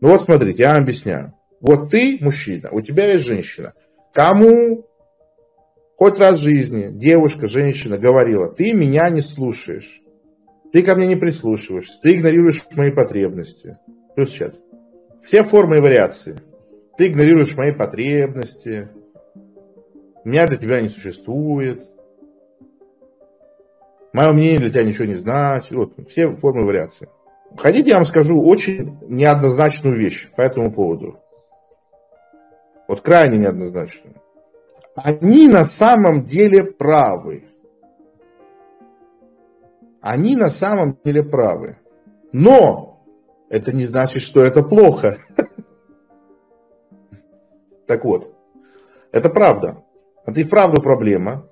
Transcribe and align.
Ну 0.00 0.08
вот 0.08 0.22
смотрите, 0.22 0.62
я 0.62 0.74
вам 0.74 0.82
объясняю. 0.82 1.34
Вот 1.60 1.90
ты 1.90 2.18
мужчина, 2.20 2.70
у 2.70 2.80
тебя 2.80 3.12
есть 3.12 3.24
женщина. 3.24 3.74
Кому 4.12 4.86
хоть 5.96 6.18
раз 6.18 6.38
в 6.38 6.42
жизни 6.42 6.90
девушка, 6.90 7.46
женщина 7.46 7.98
говорила, 7.98 8.48
ты 8.48 8.72
меня 8.72 9.08
не 9.10 9.20
слушаешь, 9.20 10.02
ты 10.72 10.82
ко 10.82 10.96
мне 10.96 11.06
не 11.06 11.16
прислушиваешься, 11.16 12.00
ты 12.02 12.14
игнорируешь 12.14 12.64
мои 12.74 12.90
потребности. 12.90 13.78
Плюс 14.16 14.30
чат. 14.30 14.56
Все 15.24 15.42
формы 15.42 15.76
и 15.76 15.80
вариации. 15.80 16.36
Ты 16.98 17.06
игнорируешь 17.06 17.56
мои 17.56 17.72
потребности, 17.72 18.88
меня 20.24 20.46
для 20.46 20.56
тебя 20.56 20.80
не 20.80 20.88
существует, 20.88 21.88
мое 24.12 24.32
мнение 24.32 24.58
для 24.58 24.70
тебя 24.70 24.84
ничего 24.84 25.06
не 25.06 25.14
значит. 25.14 25.72
Вот, 25.72 25.94
все 26.08 26.30
формы 26.36 26.62
и 26.62 26.64
вариации. 26.64 27.08
Хотите, 27.56 27.90
я 27.90 27.96
вам 27.96 28.06
скажу 28.06 28.40
очень 28.42 28.98
неоднозначную 29.08 29.96
вещь 29.96 30.30
по 30.36 30.40
этому 30.42 30.72
поводу. 30.72 31.18
Вот 32.88 33.02
крайне 33.02 33.38
неоднозначную. 33.38 34.16
Они 34.94 35.48
на 35.48 35.64
самом 35.64 36.24
деле 36.24 36.64
правы. 36.64 37.44
Они 40.00 40.36
на 40.36 40.48
самом 40.48 40.98
деле 41.04 41.22
правы. 41.22 41.76
Но 42.32 43.02
это 43.48 43.72
не 43.72 43.84
значит, 43.84 44.22
что 44.22 44.42
это 44.42 44.62
плохо. 44.62 45.16
Так 47.84 48.06
вот, 48.06 48.34
это 49.10 49.28
правда. 49.28 49.84
Это 50.24 50.40
и 50.40 50.44
вправду 50.44 50.80
проблема. 50.80 51.46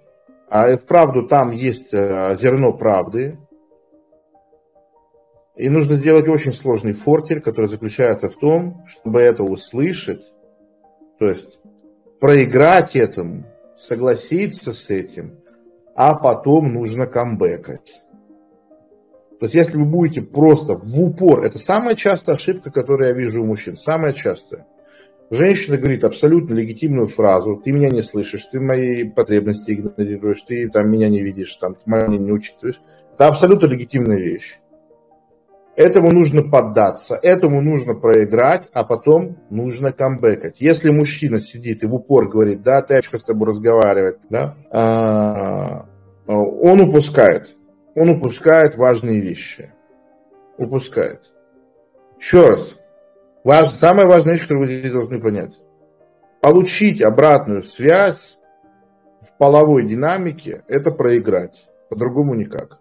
А 0.49 0.71
и 0.71 0.77
вправду 0.77 1.27
там 1.27 1.51
есть 1.51 1.93
э, 1.93 2.35
зерно 2.37 2.73
правды. 2.73 3.37
И 5.57 5.69
нужно 5.69 5.97
сделать 5.97 6.29
очень 6.29 6.53
сложный 6.53 6.93
фортель, 6.93 7.41
который 7.41 7.67
заключается 7.67 8.29
в 8.29 8.37
том, 8.37 8.85
чтобы 8.87 9.21
это 9.21 9.43
услышать, 9.43 10.23
то 11.19 11.27
есть 11.27 11.61
проиграть 12.21 12.97
этому, 12.97 13.45
согласиться 13.77 14.73
с 14.73 14.91
этим, 14.91 15.39
а 15.95 16.15
потом 16.15 16.73
нужно 16.73 17.07
камбэкать. 17.07 18.03
То 19.41 19.47
есть 19.47 19.55
если 19.55 19.79
вы 19.79 19.87
будете 19.87 20.21
просто 20.21 20.75
в 20.75 21.01
упор, 21.01 21.43
это 21.45 21.59
самая 21.59 21.95
частая 21.95 22.37
ошибка, 22.37 22.71
которую 22.71 23.09
я 23.09 23.15
вижу 23.15 23.43
у 23.43 23.47
мужчин, 23.47 23.77
самая 23.77 24.13
частая. 24.13 24.67
Женщина 25.31 25.79
говорит 25.79 26.05
абсолютно 26.05 26.55
легитимную 26.55 27.07
фразу, 27.07 27.57
ты 27.57 27.73
меня 27.73 27.89
не 27.89 28.03
слышишь, 28.03 28.47
ты 28.47 28.61
мои 28.61 29.05
потребности 29.05 29.73
игнорируешь, 29.73 30.43
ты 30.43 30.69
там 30.69 30.91
меня 30.91 31.09
не 31.09 31.23
видишь, 31.23 31.55
там, 31.57 31.75
ты 31.75 31.81
меня 31.87 32.07
не 32.07 32.33
учитываешь. 32.33 32.81
Это 33.15 33.29
абсолютно 33.29 33.67
легитимная 33.67 34.19
вещь. 34.19 34.59
Этому 35.81 36.11
нужно 36.11 36.43
поддаться, 36.43 37.19
этому 37.23 37.63
нужно 37.63 37.95
проиграть, 37.95 38.69
а 38.75 38.85
потом 38.85 39.39
нужно 39.49 39.93
камбэкать. 39.93 40.61
Если 40.61 40.91
мужчина 40.91 41.41
сидит 41.41 41.83
и 41.83 41.87
в 41.87 41.95
упор 41.95 42.29
говорит, 42.29 42.63
да, 42.63 42.83
ты 42.83 43.01
с 43.03 43.25
тобой 43.25 43.49
разговаривать, 43.49 44.19
да, 44.29 44.57
а, 44.71 45.87
он 46.27 46.83
упускает. 46.83 47.57
Он 47.95 48.11
упускает 48.11 48.77
важные 48.77 49.21
вещи. 49.21 49.73
Упускает. 50.59 51.23
Еще 52.19 52.51
раз. 52.51 52.77
Важ, 53.43 53.69
самая 53.69 54.07
важная 54.07 54.35
вещь, 54.35 54.43
которую 54.43 54.67
вы 54.67 54.75
здесь 54.75 54.93
должны 54.93 55.19
понять. 55.19 55.59
Получить 56.43 57.01
обратную 57.01 57.63
связь 57.63 58.39
в 59.23 59.35
половой 59.39 59.87
динамике– 59.87 60.63
это 60.69 60.91
проиграть. 60.91 61.71
По-другому 61.89 62.35
никак. 62.35 62.81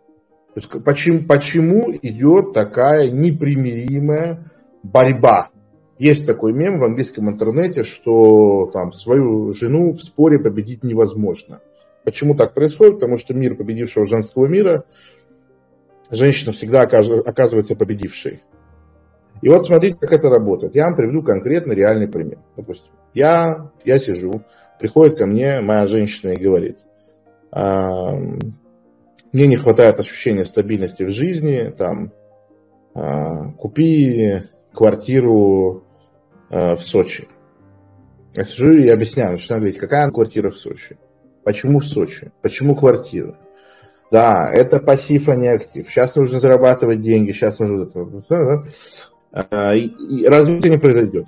То 0.56 0.62
есть 0.62 0.84
почему, 0.84 1.24
почему 1.28 1.92
идет 2.02 2.54
такая 2.54 3.10
непримиримая 3.10 4.52
борьба? 4.84 5.50
Есть 5.98 6.26
такой 6.26 6.54
мем 6.54 6.80
в 6.80 6.84
английском 6.84 7.30
интернете, 7.30 7.84
что 7.84 8.70
там 8.72 8.94
свою 8.94 9.54
жену 9.54 9.92
в 9.92 10.02
споре 10.02 10.40
победить 10.40 10.84
невозможно. 10.84 11.60
Почему 12.04 12.36
так 12.36 12.54
происходит? 12.54 12.96
Потому 12.96 13.18
что 13.18 13.34
мир 13.34 13.56
победившего 13.56 14.06
женского 14.06 14.48
мира, 14.48 14.86
женщина 16.10 16.52
всегда 16.54 16.82
оказывается 16.82 17.76
победившей. 17.76 18.42
И 19.42 19.50
вот 19.50 19.66
смотрите, 19.66 19.98
как 20.00 20.12
это 20.12 20.30
работает. 20.30 20.76
Я 20.76 20.86
вам 20.86 20.96
приведу 20.96 21.22
конкретно 21.22 21.74
реальный 21.74 22.08
пример. 22.08 22.40
Допустим, 22.56 22.92
я, 23.14 23.70
я 23.86 24.00
сижу, 24.00 24.42
приходит 24.80 25.18
ко 25.18 25.26
мне 25.26 25.62
моя 25.62 25.86
женщина 25.86 26.32
и 26.32 26.42
говорит, 26.42 26.80
мне 29.32 29.48
не 29.48 29.56
хватает 29.56 30.00
ощущения 30.00 30.46
стабильности 30.46 31.04
в 31.04 31.10
жизни, 31.10 31.74
там, 31.78 32.12
э, 32.96 33.52
купи 33.58 34.44
квартиру 34.74 35.84
э, 36.50 36.76
в 36.76 36.82
Сочи. 36.82 37.28
Я 38.36 38.44
сижу 38.44 38.72
и 38.72 38.88
объясняю, 38.88 39.32
начинаю 39.32 39.62
говорить, 39.62 39.80
какая 39.80 40.10
квартира 40.12 40.50
в 40.50 40.58
Сочи, 40.58 40.98
почему 41.44 41.80
в 41.80 41.86
Сочи, 41.86 42.32
почему 42.42 42.76
квартира. 42.76 43.38
Да, 44.12 44.52
это 44.52 44.80
пассив, 44.80 45.30
а 45.30 45.36
не 45.36 45.48
актив. 45.48 45.86
Сейчас 45.86 46.16
нужно 46.16 46.40
зарабатывать 46.40 47.00
деньги, 47.00 47.32
сейчас 47.32 47.60
нужно... 47.60 47.88
А, 49.32 49.76
и, 49.76 49.86
и 49.86 50.28
развитие 50.28 50.72
не 50.72 50.78
произойдет. 50.80 51.28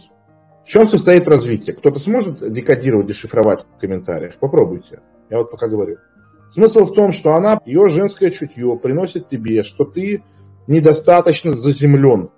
В 0.66 0.68
чем 0.68 0.88
состоит 0.88 1.28
развитие? 1.28 1.76
Кто-то 1.76 2.00
сможет 2.00 2.52
декодировать, 2.52 3.08
дешифровать 3.08 3.62
в 3.62 3.80
комментариях? 3.80 4.36
Попробуйте. 4.36 5.00
Я 5.30 5.38
вот 5.40 5.52
пока 5.52 5.68
говорю. 5.68 5.98
Смысл 6.52 6.84
в 6.84 6.94
том, 6.94 7.14
что 7.14 7.34
она, 7.34 7.62
ее 7.66 7.88
женское 7.88 8.30
чутье 8.30 8.78
приносит 8.78 9.30
тебе, 9.30 9.64
что 9.64 9.86
ты 9.86 10.22
недостаточно 10.68 11.54
заземлен. 11.54 12.30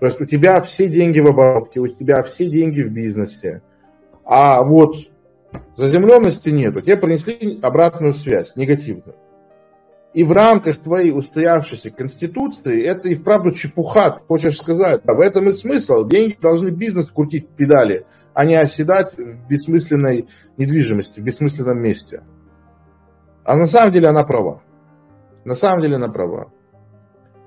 То 0.00 0.06
есть 0.06 0.20
у 0.22 0.24
тебя 0.24 0.60
все 0.62 0.88
деньги 0.88 1.20
в 1.20 1.26
оборотке, 1.26 1.80
у 1.80 1.86
тебя 1.86 2.22
все 2.22 2.48
деньги 2.48 2.80
в 2.80 2.90
бизнесе. 2.90 3.60
А 4.24 4.62
вот 4.62 4.96
заземленности 5.76 6.48
нету. 6.48 6.80
Тебе 6.80 6.96
принесли 6.96 7.58
обратную 7.60 8.14
связь, 8.14 8.56
негативную. 8.56 9.16
И 10.14 10.24
в 10.24 10.32
рамках 10.32 10.78
твоей 10.78 11.10
устоявшейся 11.10 11.90
конституции 11.90 12.82
это 12.82 13.08
и 13.08 13.14
вправду 13.14 13.50
чепуха, 13.50 14.12
ты 14.12 14.20
хочешь 14.26 14.56
сказать. 14.56 15.02
А 15.04 15.12
в 15.12 15.20
этом 15.20 15.48
и 15.48 15.52
смысл. 15.52 16.06
Деньги 16.06 16.38
должны 16.40 16.70
бизнес 16.70 17.10
крутить 17.10 17.48
педали, 17.50 18.06
а 18.32 18.46
не 18.46 18.54
оседать 18.54 19.14
в 19.18 19.46
бессмысленной 19.46 20.26
недвижимости, 20.56 21.20
в 21.20 21.22
бессмысленном 21.22 21.78
месте. 21.78 22.22
А 23.44 23.56
на 23.56 23.66
самом 23.66 23.92
деле 23.92 24.08
она 24.08 24.24
права. 24.24 24.62
На 25.44 25.54
самом 25.54 25.82
деле 25.82 25.96
она 25.96 26.08
права. 26.08 26.50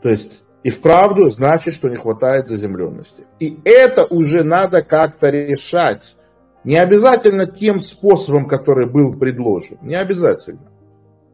То 0.01 0.09
есть 0.09 0.43
и 0.63 0.69
вправду 0.69 1.29
значит, 1.29 1.73
что 1.73 1.89
не 1.89 1.95
хватает 1.95 2.47
заземленности. 2.47 3.25
И 3.39 3.59
это 3.63 4.05
уже 4.05 4.43
надо 4.43 4.83
как-то 4.83 5.29
решать. 5.29 6.15
Не 6.63 6.77
обязательно 6.77 7.45
тем 7.45 7.79
способом, 7.79 8.47
который 8.47 8.85
был 8.85 9.17
предложен. 9.17 9.77
Не 9.81 9.95
обязательно. 9.95 10.71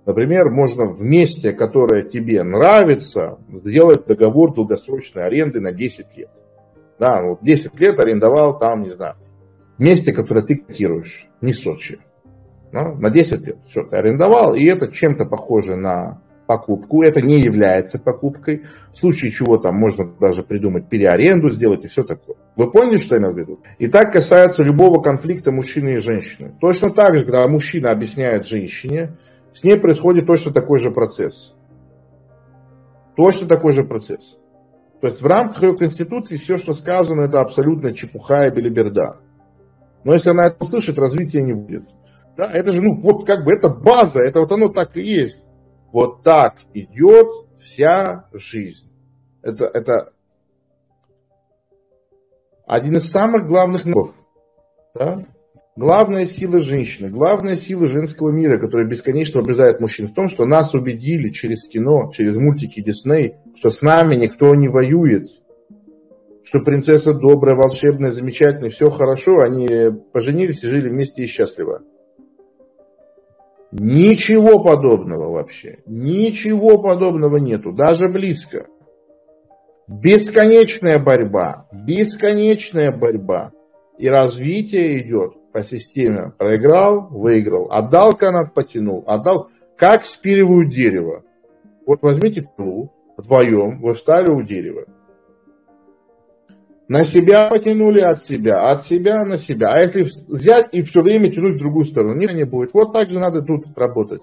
Например, 0.06 0.50
можно 0.50 0.85
в 0.85 1.01
месте, 1.01 1.53
которое 1.53 2.03
тебе 2.03 2.44
нравится, 2.44 3.38
сделать 3.51 4.06
договор 4.06 4.53
долгосрочной 4.53 5.25
аренды 5.25 5.62
на 5.62 5.72
10 5.72 6.18
лет. 6.18 6.30
Да, 7.00 7.22
вот 7.24 7.40
10 7.41 7.80
лет 7.80 8.00
арендовал 8.00 8.59
там, 8.59 8.84
не 8.84 8.91
знаю, 8.91 9.16
в 9.78 9.81
месте, 9.81 10.13
которое 10.13 10.41
ты 10.41 10.57
котируешь, 10.57 11.28
не 11.41 11.53
Сочи 11.53 12.00
да, 12.74 12.92
на 12.92 13.12
10 13.12 13.48
лет. 13.48 13.58
Все, 13.66 13.84
ты 13.84 13.96
арендовал, 13.96 14.56
и 14.56 14.66
это 14.66 14.92
чем-то 14.92 15.26
похоже 15.26 15.76
на 15.76 16.20
покупку. 16.48 17.04
Это 17.04 17.22
не 17.22 17.40
является 17.40 18.00
покупкой. 18.00 18.64
В 18.92 18.98
случае 18.98 19.32
чего 19.32 19.58
там 19.58 19.76
можно 19.76 20.06
даже 20.20 20.44
придумать 20.44 20.90
переаренду 20.90 21.50
сделать 21.50 21.86
и 21.86 21.88
все 21.88 22.04
такое. 22.04 22.36
Вы 22.56 22.72
поняли, 22.72 22.98
что 22.98 23.16
я 23.16 23.22
имею 23.22 23.36
в 23.36 23.38
виду? 23.38 23.60
И 23.78 23.88
так 23.88 24.12
касается 24.12 24.64
любого 24.64 25.02
конфликта 25.02 25.52
мужчины 25.52 25.94
и 25.94 25.98
женщины. 25.98 26.54
Точно 26.60 26.90
так 26.90 27.16
же, 27.16 27.24
когда 27.24 27.48
мужчина 27.48 27.92
объясняет 27.92 28.46
женщине, 28.46 29.18
с 29.54 29.64
ней 29.64 29.78
происходит 29.78 30.26
точно 30.26 30.52
такой 30.52 30.80
же 30.80 30.90
процесс. 30.90 31.56
Точно 33.16 33.48
такой 33.48 33.74
же 33.74 33.84
процесс. 33.84 34.40
То 35.00 35.08
есть 35.08 35.22
в 35.22 35.28
рамках 35.28 35.62
ее 35.62 35.78
конституции 35.78 36.38
все, 36.38 36.58
что 36.58 36.74
сказано, 36.74 37.22
это 37.22 37.40
абсолютно 37.40 37.94
чепуха 37.94 38.48
и 38.48 38.52
белиберда. 38.52 39.18
Но 40.04 40.14
если 40.14 40.31
она 40.31 40.48
это 40.48 40.64
услышит, 40.64 40.98
развития 40.98 41.44
не 41.44 41.54
будет. 41.54 41.84
Да, 42.35 42.51
это 42.51 42.71
же, 42.71 42.81
ну, 42.81 42.95
вот 42.95 43.25
как 43.27 43.45
бы 43.45 43.53
это 43.53 43.69
база, 43.69 44.19
это 44.19 44.39
вот 44.39 44.51
оно 44.51 44.69
так 44.69 44.97
и 44.97 45.01
есть. 45.01 45.44
Вот 45.91 46.24
так 46.24 46.56
идет 46.74 47.27
вся 47.57 48.27
жизнь. 48.33 48.91
Это, 49.44 49.65
это 49.65 50.13
один 52.65 52.97
из 52.97 53.09
самых 53.12 53.47
главных 53.47 53.85
ногов. 53.85 54.13
Да? 54.95 55.25
Главная 55.75 56.25
сила 56.25 56.59
женщины, 56.59 57.09
главная 57.09 57.56
сила 57.56 57.88
женского 57.88 58.30
мира, 58.30 58.59
которая 58.59 58.88
бесконечно 58.88 59.41
побеждает 59.41 59.80
мужчин, 59.80 60.07
в 60.07 60.13
том, 60.13 60.30
что 60.30 60.45
нас 60.45 60.74
убедили 60.75 61.30
через 61.30 61.68
кино, 61.68 62.12
через 62.13 62.35
мультики 62.35 62.80
Дисней, 62.80 63.35
что 63.56 63.69
с 63.71 63.81
нами 63.81 64.15
никто 64.15 64.53
не 64.53 64.68
воюет, 64.68 65.30
что 66.44 66.59
принцесса 66.59 67.13
добрая, 67.13 67.56
волшебная, 67.56 68.12
замечательная, 68.12 68.69
все 68.69 68.91
хорошо, 68.91 69.41
они 69.41 69.68
поженились 70.12 70.63
и 70.63 70.68
жили 70.68 70.89
вместе 70.89 71.24
и 71.24 71.27
счастливо. 71.27 71.81
Ничего 73.75 74.64
подобного 74.64 75.31
вообще. 75.31 75.80
Ничего 75.88 76.78
подобного 76.78 77.38
нету, 77.38 77.72
даже 77.72 78.08
близко. 78.08 78.68
Бесконечная 79.88 81.00
борьба, 81.00 81.68
бесконечная 81.72 82.92
борьба. 82.92 83.52
И 83.98 84.08
развитие 84.08 85.00
идет 85.00 85.34
по 85.52 85.64
системе. 85.64 86.34
Проиграл, 86.38 87.08
выиграл. 87.10 87.72
Отдал 87.72 88.16
канат, 88.16 88.54
потянул. 88.54 89.04
Отдал, 89.08 89.50
как 89.76 90.06
спиливают 90.06 90.69
дерево. 90.69 91.24
Вот 91.88 92.04
возьмите 92.04 92.48
пилу, 92.56 92.94
вдвоем, 93.18 93.81
вы 93.81 93.94
встали 93.94 94.30
у 94.30 94.44
дерева. 94.44 94.86
На 96.88 97.06
себя 97.06 97.47
потянули 97.47 98.01
от 98.01 98.21
себя, 98.21 98.69
от 98.69 98.83
себя 98.83 99.24
на 99.24 99.38
себя. 99.38 99.71
А 99.71 99.81
если 99.81 100.06
взять 100.27 100.68
и 100.74 100.81
все 100.81 101.01
время 101.01 101.30
тянуть 101.31 101.56
в 101.56 101.59
другую 101.59 101.85
сторону, 101.85 102.15
ничего 102.15 102.38
не 102.38 102.44
будет. 102.44 102.74
Вот 102.74 102.91
так 102.91 103.09
же 103.09 103.19
надо 103.19 103.41
тут 103.41 103.65
работать. 103.75 104.21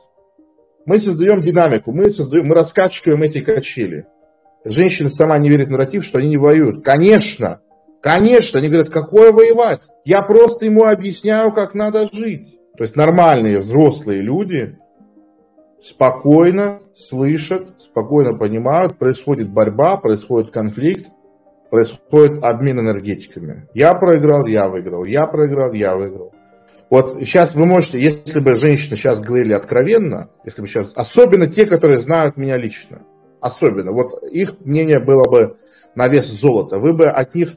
Мы 0.84 0.98
создаем 0.98 1.40
динамику, 1.40 1.92
мы 1.92 2.10
создаем, 2.10 2.48
мы 2.48 2.54
раскачиваем 2.54 3.22
эти 3.22 3.40
качели. 3.40 4.06
Женщина 4.64 5.08
сама 5.08 5.38
не 5.38 5.48
верит 5.48 5.68
в 5.68 5.70
нарратив, 5.70 6.04
что 6.04 6.18
они 6.18 6.28
не 6.28 6.36
воюют. 6.36 6.84
Конечно, 6.84 7.60
конечно, 8.02 8.58
они 8.58 8.68
говорят, 8.68 8.90
какое 8.90 9.32
воевать? 9.32 9.82
Я 10.04 10.20
просто 10.22 10.66
ему 10.66 10.84
объясняю, 10.84 11.52
как 11.52 11.74
надо 11.74 12.08
жить. 12.12 12.58
То 12.76 12.84
есть 12.84 12.96
нормальные 12.96 13.58
взрослые 13.58 14.20
люди 14.20 14.78
спокойно 15.82 16.80
слышат, 16.94 17.80
спокойно 17.80 18.34
понимают, 18.34 18.98
происходит 18.98 19.48
борьба, 19.48 19.96
происходит 19.96 20.50
конфликт, 20.50 21.10
происходит 21.70 22.43
обмен 22.43 22.81
энергетиками. 22.81 23.69
Я 23.75 23.94
проиграл, 23.94 24.46
я 24.46 24.69
выиграл, 24.69 25.05
я 25.05 25.26
проиграл, 25.26 25.72
я 25.72 25.96
выиграл. 25.96 26.34
Вот 26.90 27.19
сейчас 27.20 27.55
вы 27.55 27.67
можете, 27.67 28.00
если 28.00 28.40
бы 28.40 28.56
женщины 28.56 28.96
сейчас 28.96 29.20
говорили 29.20 29.52
откровенно, 29.52 30.28
если 30.44 30.61
бы 30.61 30.67
сейчас, 30.67 30.93
особенно 30.96 31.46
те, 31.46 31.64
которые 31.64 31.99
знают 32.00 32.37
меня 32.37 32.56
лично, 32.56 33.02
особенно, 33.40 33.93
вот 33.93 34.25
их 34.25 34.56
мнение 34.64 34.99
было 34.99 35.31
бы 35.31 35.56
на 35.94 36.08
вес 36.08 36.26
золота, 36.26 36.78
вы 36.78 36.93
бы 36.93 37.06
от 37.06 37.34
них, 37.37 37.50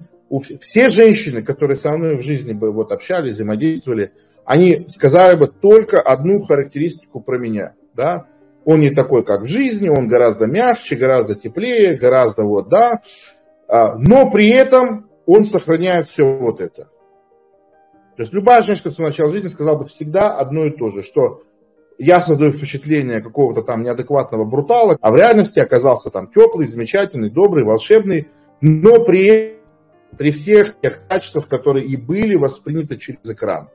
все 0.62 0.89
женщины, 0.89 1.42
которые 1.42 1.77
со 1.77 1.92
мной 1.98 2.18
в 2.18 2.21
жизни 2.21 2.54
бы 2.54 2.71
вот 2.71 2.92
общались, 2.92 3.33
взаимодействовали, 3.33 4.12
они 4.45 4.86
сказали 4.88 5.36
бы 5.36 5.48
только 5.48 6.00
одну 6.00 6.39
характеристику 6.39 7.19
про 7.19 7.39
меня, 7.39 7.74
да, 7.95 8.27
он 8.65 8.81
не 8.81 8.92
такой, 8.92 9.24
как 9.24 9.42
в 9.42 9.48
жизни, 9.48 9.89
он 9.89 10.07
гораздо 10.07 10.45
мягче, 10.45 10.95
гораздо 10.95 11.33
теплее, 11.36 11.95
гораздо 11.95 12.44
вот, 12.44 12.69
да, 12.69 13.01
но 13.98 14.30
при 14.30 14.50
этом 14.50 15.10
он 15.25 15.46
сохраняет 15.46 16.08
все 16.08 16.25
вот 16.25 16.62
это. 16.62 16.90
То 18.16 18.22
есть 18.22 18.34
любая 18.34 18.62
женщина 18.62 18.92
в 18.92 19.00
начале 19.00 19.30
жизни 19.30 19.48
сказала 19.48 19.78
бы 19.78 19.88
всегда 19.88 20.38
одно 20.38 20.66
и 20.66 20.70
то 20.70 20.90
же, 20.90 21.02
что 21.02 21.42
я 21.98 22.22
создаю 22.22 22.52
впечатление 22.52 23.22
какого-то 23.22 23.64
там 23.64 23.81
неадекватного 23.81 24.46
брутала, 24.46 24.98
а 25.02 25.12
в 25.12 25.16
реальности 25.16 25.58
оказался 25.60 26.12
там 26.12 26.28
теплый, 26.28 26.68
замечательный, 26.68 27.31
добрый, 27.31 27.64
волшебный, 27.64 28.28
но 28.62 29.04
при, 29.04 29.58
при 30.18 30.31
всех 30.31 30.80
тех 30.80 31.00
качествах, 31.08 31.48
которые 31.48 31.86
и 31.88 31.98
были 31.98 32.36
восприняты 32.36 32.98
через 32.98 33.22
экран. 33.24 33.70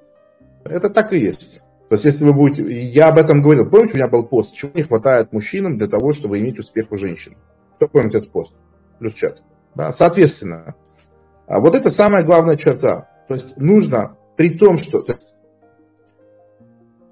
Это 0.64 0.90
так 0.90 1.12
и 1.12 1.18
есть. 1.18 1.60
То 1.88 1.94
есть, 1.94 2.04
если 2.04 2.24
вы 2.24 2.34
будете... 2.34 2.70
Я 2.70 3.08
об 3.08 3.18
этом 3.18 3.42
говорил. 3.42 3.68
Помните, 3.68 3.94
у 3.94 3.96
меня 3.96 4.08
был 4.08 4.24
пост, 4.24 4.54
чего 4.54 4.70
не 4.74 4.82
хватает 4.82 5.32
мужчинам 5.32 5.78
для 5.78 5.88
того, 5.88 6.12
чтобы 6.12 6.38
иметь 6.38 6.58
успех 6.58 6.92
у 6.92 6.96
женщин? 6.96 7.36
Кто 7.76 7.88
помнит 7.88 8.14
этот 8.14 8.30
пост? 8.30 8.54
Плюс 8.98 9.14
чат. 9.14 9.42
Да? 9.78 9.92
Соответственно, 9.92 10.74
а 11.46 11.60
вот 11.60 11.76
это 11.76 11.88
самая 11.88 12.24
главная 12.24 12.56
черта. 12.56 13.08
То 13.28 13.34
есть, 13.34 13.56
нужно 13.56 14.16
при 14.36 14.50
том, 14.50 14.76
что... 14.76 15.04
есть, 15.06 15.34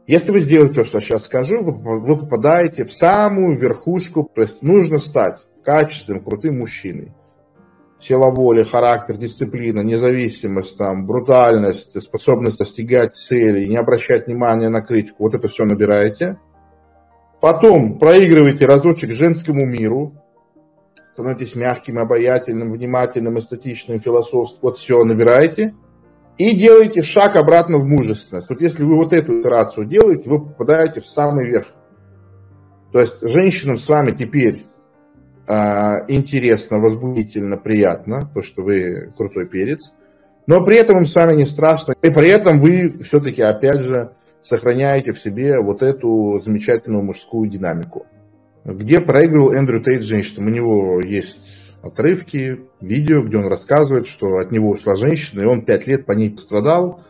если 0.08 0.32
вы 0.32 0.40
сделаете 0.40 0.74
то, 0.74 0.84
что 0.84 0.98
я 0.98 1.02
сейчас 1.02 1.26
скажу, 1.26 1.62
вы, 1.62 2.00
вы 2.00 2.16
попадаете 2.18 2.84
в 2.84 2.92
самую 2.92 3.56
верхушку. 3.56 4.28
То 4.34 4.42
есть, 4.42 4.62
нужно 4.62 4.98
стать 4.98 5.38
качественным, 5.62 6.24
крутым 6.24 6.58
мужчиной 6.58 7.14
сила 7.98 8.30
воли, 8.30 8.62
характер, 8.62 9.16
дисциплина, 9.16 9.80
независимость, 9.80 10.76
там, 10.76 11.06
брутальность, 11.06 12.00
способность 12.02 12.58
достигать 12.58 13.14
цели, 13.14 13.66
не 13.66 13.76
обращать 13.76 14.26
внимания 14.26 14.68
на 14.68 14.82
критику, 14.82 15.22
вот 15.22 15.34
это 15.34 15.48
все 15.48 15.64
набираете. 15.64 16.38
Потом 17.40 17.98
проигрываете 17.98 18.66
разочек 18.66 19.12
женскому 19.12 19.64
миру, 19.64 20.12
становитесь 21.16 21.54
мягким, 21.54 21.98
обаятельным, 21.98 22.74
внимательным, 22.74 23.38
эстетичным, 23.38 23.98
философским, 23.98 24.58
вот 24.60 24.76
все 24.76 25.02
набираете. 25.02 25.74
И 26.36 26.54
делаете 26.54 27.00
шаг 27.00 27.36
обратно 27.36 27.78
в 27.78 27.86
мужественность. 27.86 28.50
Вот 28.50 28.60
если 28.60 28.84
вы 28.84 28.96
вот 28.96 29.14
эту 29.14 29.40
итерацию 29.40 29.86
делаете, 29.86 30.28
вы 30.28 30.40
попадаете 30.40 31.00
в 31.00 31.06
самый 31.06 31.46
верх. 31.46 31.68
То 32.92 33.00
есть 33.00 33.26
женщинам 33.26 33.78
с 33.78 33.88
вами 33.88 34.10
теперь 34.10 34.64
а, 35.46 36.04
интересно, 36.08 36.80
возбудительно, 36.80 37.56
приятно, 37.56 38.30
то, 38.34 38.42
что 38.42 38.62
вы 38.62 39.10
крутой 39.16 39.48
перец, 39.48 39.94
но 40.46 40.62
при 40.62 40.76
этом 40.76 40.98
им 40.98 41.06
с 41.06 41.14
вами 41.14 41.34
не 41.34 41.46
страшно, 41.46 41.94
и 42.02 42.10
при 42.10 42.28
этом 42.28 42.60
вы 42.60 42.90
все-таки, 42.90 43.40
опять 43.40 43.80
же, 43.80 44.12
сохраняете 44.42 45.12
в 45.12 45.18
себе 45.18 45.60
вот 45.60 45.82
эту 45.82 46.38
замечательную 46.38 47.02
мужскую 47.02 47.48
динамику. 47.48 48.04
Где 48.66 49.00
проигрывал 49.00 49.52
Эндрю 49.52 49.80
Тейт 49.80 50.02
женщинам? 50.02 50.48
У 50.48 50.50
него 50.50 51.00
есть 51.00 51.40
отрывки, 51.82 52.66
видео, 52.80 53.22
где 53.22 53.36
он 53.36 53.46
рассказывает, 53.46 54.08
что 54.08 54.38
от 54.38 54.50
него 54.50 54.70
ушла 54.70 54.96
женщина, 54.96 55.42
и 55.42 55.46
он 55.46 55.64
пять 55.64 55.86
лет 55.86 56.04
по 56.04 56.12
ней 56.12 56.30
пострадал, 56.30 57.04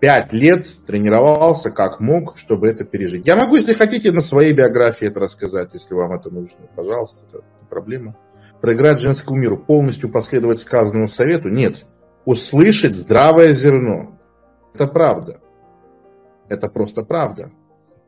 пять 0.00 0.32
лет 0.32 0.66
тренировался 0.86 1.70
как 1.70 2.00
мог, 2.00 2.38
чтобы 2.38 2.68
это 2.68 2.84
пережить. 2.84 3.26
Я 3.26 3.36
могу, 3.36 3.56
если 3.56 3.74
хотите, 3.74 4.12
на 4.12 4.22
своей 4.22 4.54
биографии 4.54 5.06
это 5.06 5.20
рассказать, 5.20 5.70
если 5.74 5.92
вам 5.92 6.14
это 6.14 6.30
нужно. 6.30 6.66
Пожалуйста, 6.74 7.22
это 7.28 7.44
проблема. 7.68 8.16
Проиграть 8.62 9.00
женскому 9.00 9.36
миру, 9.36 9.58
полностью 9.58 10.08
последовать 10.08 10.58
сказанному 10.58 11.08
совету? 11.08 11.50
Нет. 11.50 11.84
Услышать 12.24 12.96
здравое 12.96 13.52
зерно. 13.52 14.18
Это 14.72 14.86
правда. 14.86 15.42
Это 16.48 16.68
просто 16.68 17.02
правда. 17.02 17.50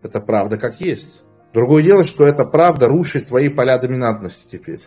Это 0.03 0.19
правда 0.19 0.57
как 0.57 0.81
есть. 0.81 1.23
Другое 1.57 1.83
дело, 1.83 2.05
что 2.05 2.27
эта 2.27 2.45
правда 2.45 2.87
рушит 2.87 3.29
твои 3.29 3.49
поля 3.49 3.79
доминантности 3.79 4.47
теперь. 4.53 4.83